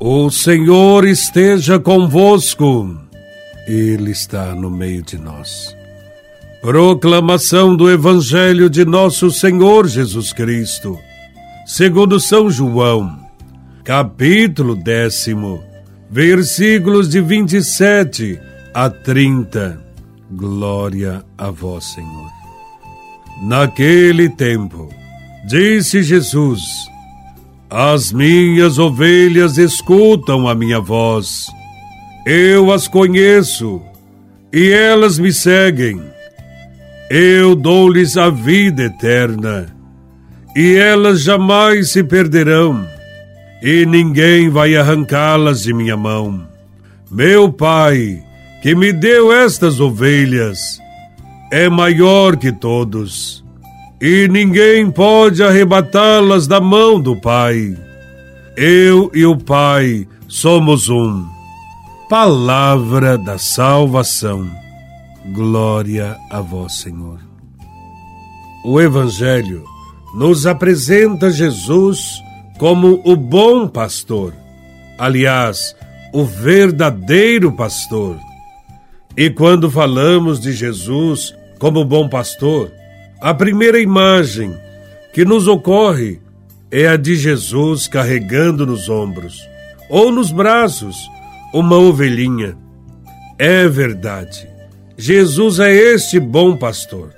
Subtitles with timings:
[0.00, 2.96] O Senhor esteja convosco,
[3.66, 5.76] Ele está no meio de nós.
[6.60, 10.96] Proclamação do Evangelho de Nosso Senhor Jesus Cristo,
[11.66, 13.18] segundo São João,
[13.82, 15.64] capítulo décimo,
[16.08, 18.38] versículos de 27
[18.72, 19.82] a 30.
[20.30, 22.30] Glória a Vós, Senhor.
[23.42, 24.88] Naquele tempo,
[25.48, 26.88] disse Jesus,
[27.70, 31.46] as minhas ovelhas escutam a minha voz.
[32.24, 33.82] Eu as conheço
[34.52, 36.00] e elas me seguem.
[37.10, 39.66] Eu dou-lhes a vida eterna
[40.56, 42.86] e elas jamais se perderão
[43.62, 46.46] e ninguém vai arrancá-las de minha mão.
[47.10, 48.22] Meu Pai,
[48.62, 50.58] que me deu estas ovelhas,
[51.50, 53.44] é maior que todos
[54.00, 57.76] e ninguém pode arrebatá-las da mão do Pai.
[58.56, 61.26] Eu e o Pai somos um.
[62.08, 64.48] Palavra da salvação.
[65.32, 67.18] Glória a vós, Senhor.
[68.64, 69.64] O Evangelho
[70.14, 72.22] nos apresenta Jesus
[72.58, 74.34] como o bom pastor,
[74.98, 75.74] aliás,
[76.12, 78.16] o verdadeiro pastor.
[79.16, 82.72] E quando falamos de Jesus como bom pastor,
[83.20, 84.54] a primeira imagem
[85.12, 86.20] que nos ocorre
[86.70, 89.40] é a de Jesus carregando nos ombros
[89.90, 90.96] ou nos braços
[91.52, 92.56] uma ovelhinha.
[93.38, 94.48] É verdade,
[94.96, 97.12] Jesus é este bom pastor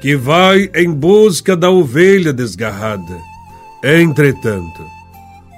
[0.00, 3.18] que vai em busca da ovelha desgarrada.
[3.82, 4.84] Entretanto,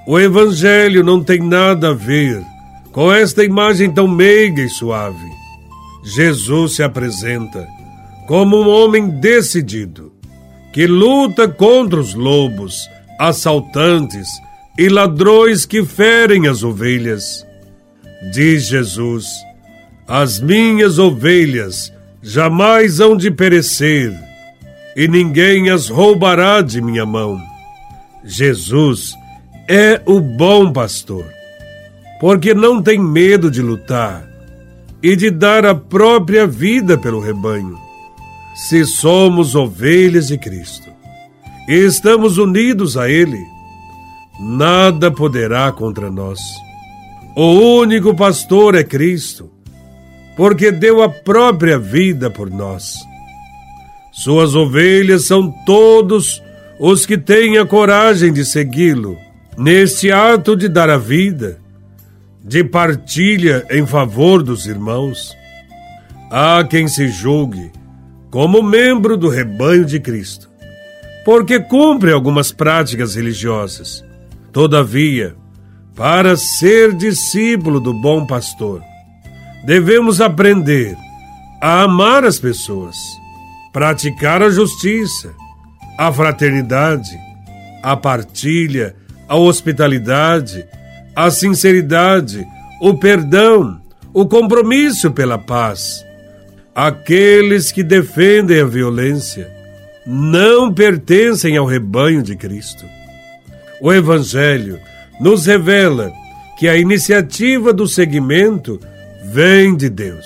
[0.07, 2.43] o Evangelho não tem nada a ver
[2.91, 5.29] com esta imagem tão meiga e suave.
[6.03, 7.67] Jesus se apresenta
[8.27, 10.11] como um homem decidido,
[10.71, 14.27] que luta contra os lobos, assaltantes
[14.77, 17.45] e ladrões que ferem as ovelhas.
[18.31, 19.25] Diz Jesus:
[20.07, 24.17] As minhas ovelhas jamais hão de perecer,
[24.95, 27.39] e ninguém as roubará de minha mão.
[28.23, 29.13] Jesus
[29.67, 31.25] é o bom pastor,
[32.19, 34.29] porque não tem medo de lutar
[35.01, 37.90] e de dar a própria vida pelo rebanho
[38.53, 40.91] se somos ovelhas de Cristo
[41.67, 43.39] e estamos unidos a Ele,
[44.39, 46.39] nada poderá contra nós.
[47.35, 49.49] O único pastor é Cristo,
[50.35, 52.95] porque deu a própria vida por nós.
[54.11, 56.43] Suas ovelhas são todos
[56.77, 59.17] os que têm a coragem de segui-lo,
[59.57, 61.59] neste ato de dar a vida,
[62.43, 65.33] de partilha em favor dos irmãos.
[66.29, 67.71] Há quem se julgue
[68.31, 70.49] como membro do rebanho de Cristo,
[71.25, 74.03] porque cumpre algumas práticas religiosas.
[74.53, 75.35] Todavia,
[75.95, 78.81] para ser discípulo do bom pastor,
[79.65, 80.95] devemos aprender
[81.61, 82.95] a amar as pessoas,
[83.73, 85.33] praticar a justiça,
[85.97, 87.11] a fraternidade,
[87.83, 88.95] a partilha,
[89.27, 90.65] a hospitalidade,
[91.13, 92.47] a sinceridade,
[92.81, 93.81] o perdão,
[94.13, 96.03] o compromisso pela paz
[96.73, 99.51] Aqueles que defendem a violência
[100.07, 102.85] não pertencem ao rebanho de Cristo.
[103.81, 104.79] O Evangelho
[105.19, 106.13] nos revela
[106.57, 108.79] que a iniciativa do seguimento
[109.25, 110.25] vem de Deus.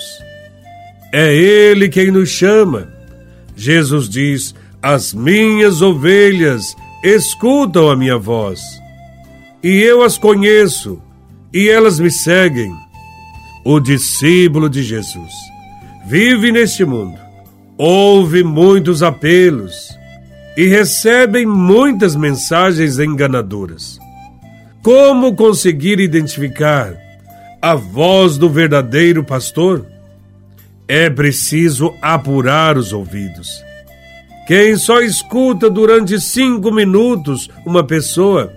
[1.11, 2.93] É Ele quem nos chama.
[3.55, 8.61] Jesus diz: As minhas ovelhas escutam a minha voz,
[9.63, 11.01] e eu as conheço,
[11.51, 12.71] e elas me seguem.
[13.63, 15.54] O discípulo de Jesus
[16.05, 17.17] vive neste mundo,
[17.77, 19.89] ouve muitos apelos
[20.55, 23.99] e recebe muitas mensagens enganadoras.
[24.83, 26.95] Como conseguir identificar
[27.61, 29.85] a voz do verdadeiro pastor?
[30.87, 33.49] É preciso apurar os ouvidos.
[34.47, 38.53] Quem só escuta durante cinco minutos uma pessoa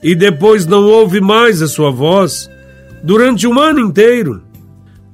[0.00, 2.48] e depois não ouve mais a sua voz
[3.02, 4.45] durante um ano inteiro,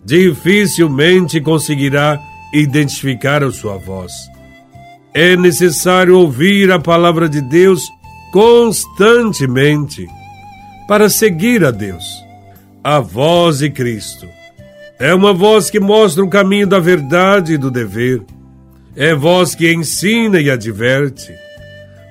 [0.04, 2.20] dificilmente conseguirá
[2.52, 4.12] identificar a sua voz.
[5.14, 7.82] É necessário ouvir a palavra de Deus
[8.32, 10.06] constantemente
[10.88, 12.04] para seguir a Deus.
[12.82, 14.26] A voz de Cristo
[14.98, 18.22] é uma voz que mostra o caminho da verdade e do dever.
[18.96, 21.32] É voz que ensina e adverte.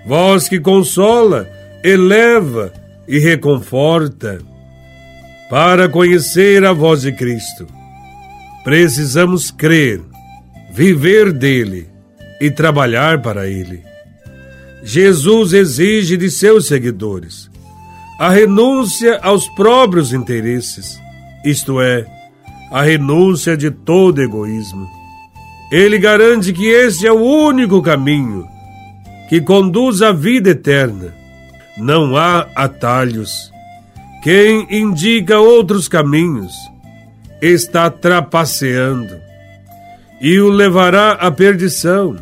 [0.06, 1.48] Voz que consola,
[1.84, 2.74] eleva
[3.08, 4.40] e reconforta.
[5.50, 7.68] Para conhecer a voz de Cristo,
[8.64, 10.02] Precisamos crer,
[10.72, 11.90] viver dele
[12.40, 13.84] e trabalhar para ele.
[14.84, 17.52] Jesus exige de seus seguidores
[18.22, 21.00] a renúncia aos próprios interesses,
[21.44, 22.06] isto é,
[22.72, 24.88] a renúncia de todo egoísmo.
[25.72, 28.46] Ele garante que este é o único caminho
[29.28, 31.16] que conduz à vida eterna.
[31.80, 33.52] Não há atalhos.
[34.22, 36.54] Quem indica outros caminhos
[37.42, 39.20] está trapaceando
[40.22, 42.16] e o levará à perdição.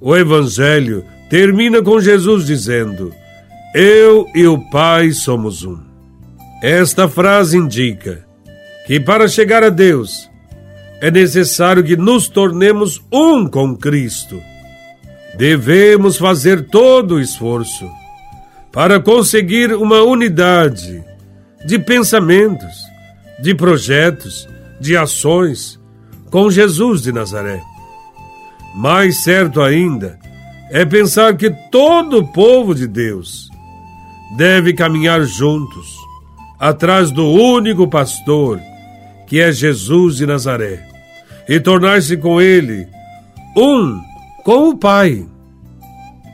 [0.00, 3.12] O Evangelho termina com Jesus dizendo:
[3.74, 5.78] Eu e o Pai somos um.
[6.62, 8.24] Esta frase indica
[8.86, 10.30] que para chegar a Deus
[11.00, 14.40] é necessário que nos tornemos um com Cristo.
[15.36, 17.86] Devemos fazer todo o esforço
[18.72, 21.04] para conseguir uma unidade
[21.66, 22.74] de pensamentos,
[23.40, 24.48] de projetos,
[24.80, 25.80] de ações
[26.30, 27.62] com Jesus de Nazaré.
[28.74, 30.18] Mais certo ainda
[30.70, 33.48] é pensar que todo o povo de Deus
[34.36, 35.94] deve caminhar juntos,
[36.58, 38.60] atrás do único pastor,
[39.26, 40.84] que é Jesus de Nazaré,
[41.48, 42.88] e tornar-se com ele
[43.56, 44.00] um
[44.42, 45.26] com o Pai.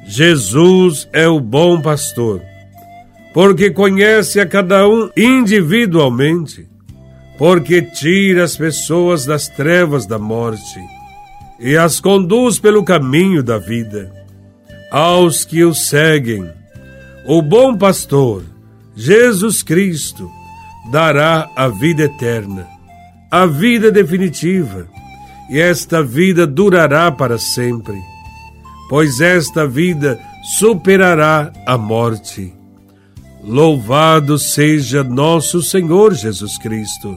[0.06, 2.40] Jesus é o bom pastor,
[3.34, 6.69] porque conhece a cada um individualmente,
[7.40, 10.78] porque tira as pessoas das trevas da morte
[11.58, 14.12] e as conduz pelo caminho da vida.
[14.92, 16.46] Aos que o seguem,
[17.24, 18.42] o bom pastor,
[18.94, 20.30] Jesus Cristo,
[20.92, 22.68] dará a vida eterna,
[23.30, 24.86] a vida definitiva,
[25.48, 27.96] e esta vida durará para sempre,
[28.90, 30.20] pois esta vida
[30.58, 32.52] superará a morte.
[33.42, 37.16] Louvado seja nosso Senhor Jesus Cristo,